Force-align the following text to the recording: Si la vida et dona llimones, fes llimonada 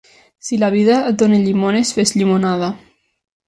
Si 0.47 0.57
la 0.63 0.69
vida 0.75 0.95
et 1.11 1.21
dona 1.23 1.43
llimones, 1.43 1.95
fes 1.99 2.17
llimonada 2.17 2.75